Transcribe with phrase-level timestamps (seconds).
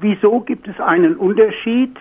[0.00, 1.96] wieso gibt es einen Unterschied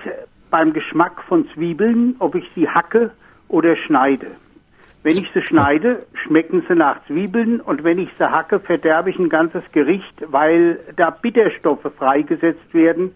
[0.50, 3.12] beim Geschmack von Zwiebeln, ob ich sie hacke
[3.48, 4.28] oder schneide?
[5.04, 9.20] Wenn ich sie schneide, schmecken sie nach Zwiebeln und wenn ich sie hacke, verderbe ich
[9.20, 13.12] ein ganzes Gericht, weil da Bitterstoffe freigesetzt werden,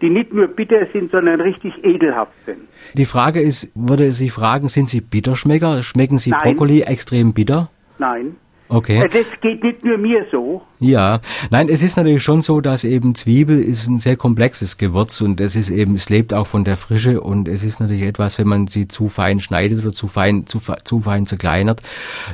[0.00, 2.60] die nicht nur bitter sind, sondern richtig ekelhaft sind.
[2.94, 5.82] Die Frage ist, würde Sie fragen, sind Sie Bitterschmecker?
[5.82, 6.40] Schmecken Sie Nein.
[6.42, 7.70] Brokkoli extrem bitter?
[7.98, 8.36] Nein.
[8.68, 9.08] Okay.
[9.12, 10.62] Das geht nicht nur mir so.
[10.78, 11.20] Ja,
[11.50, 15.40] nein, es ist natürlich schon so, dass eben Zwiebel ist ein sehr komplexes Gewürz und
[15.40, 18.46] es ist eben, es lebt auch von der Frische und es ist natürlich etwas, wenn
[18.46, 21.80] man sie zu fein schneidet oder zu fein, zu, zu fein zerkleinert,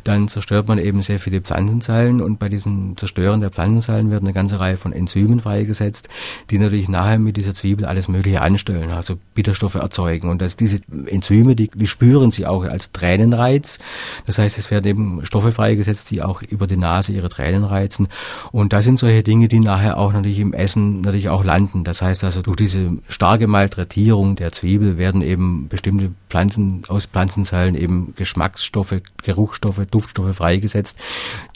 [0.03, 4.33] dann zerstört man eben sehr viele Pflanzenzellen und bei diesem Zerstören der Pflanzenzellen wird eine
[4.33, 6.09] ganze Reihe von Enzymen freigesetzt,
[6.51, 10.81] die natürlich nachher mit dieser Zwiebel alles Mögliche anstellen, also Bitterstoffe erzeugen und dass diese
[11.07, 13.79] Enzyme, die, die spüren sie auch als Tränenreiz.
[14.27, 18.09] Das heißt, es werden eben Stoffe freigesetzt, die auch über die Nase ihre Tränen reizen.
[18.51, 21.85] Und das sind solche Dinge, die nachher auch natürlich im Essen natürlich auch landen.
[21.85, 27.75] Das heißt also, durch diese starke Malträtierung der Zwiebel werden eben bestimmte Pflanzen aus Pflanzenzellen
[27.75, 30.98] eben Geschmacksstoffe, Geruchsstoffe, Duftstoffe freigesetzt,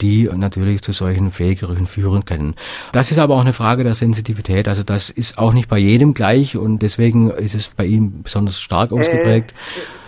[0.01, 2.55] die natürlich zu solchen Fehlgerüchen führen können.
[2.93, 4.69] Das ist aber auch eine Frage der Sensitivität.
[4.69, 8.61] Also das ist auch nicht bei jedem gleich und deswegen ist es bei ihm besonders
[8.61, 9.55] stark ausgeprägt.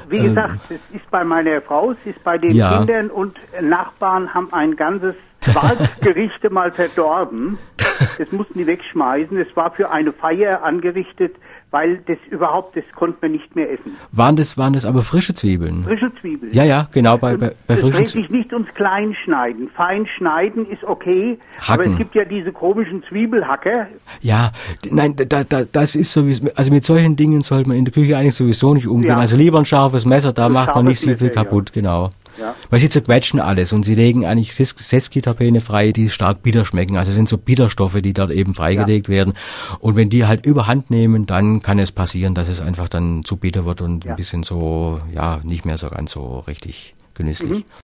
[0.09, 2.79] Wie Ähm, gesagt, es ist bei meiner Frau, es ist bei den Ja.
[2.79, 5.15] Kindern und Nachbarn haben ein ganzes
[5.55, 7.59] Waldgerichte mal verdorben.
[8.19, 9.37] Das mussten die wegschmeißen.
[9.39, 11.35] Es war für eine Feier angerichtet,
[11.71, 13.97] weil das überhaupt, das konnte man nicht mehr essen.
[14.13, 15.85] Waren das, waren das aber frische Zwiebeln?
[15.85, 16.53] Frische Zwiebeln.
[16.53, 18.07] Ja, ja, genau, bei, bei, bei frischen Zwiebeln.
[18.07, 19.69] sich nicht ums Kleinschneiden.
[19.77, 21.93] Fein schneiden ist okay, aber Hacken.
[21.93, 23.89] es gibt ja diese komischen Zwiebelhacker.
[24.23, 24.53] Ja,
[24.91, 28.17] nein, da, da, das ist sowieso, also mit solchen Dingen sollte man in der Küche
[28.17, 29.11] eigentlich sowieso nicht umgehen.
[29.11, 29.19] Ja.
[29.19, 31.45] Also lieber ein scharfes Messer, da Ein macht man nicht so viel Messer, ja.
[31.45, 32.11] kaputt, genau.
[32.39, 32.55] Ja.
[32.71, 36.97] Weil sie zerquetschen alles und sie legen eigentlich Ses- Seskiterpene frei, die stark bitter schmecken.
[36.97, 39.33] Also es sind so Bitterstoffe, die dort eben freigelegt werden.
[39.81, 43.37] Und wenn die halt überhand nehmen, dann kann es passieren, dass es einfach dann zu
[43.37, 44.11] bitter wird und Ja.
[44.13, 47.65] ein bisschen so, ja, nicht mehr so ganz so richtig genüsslich.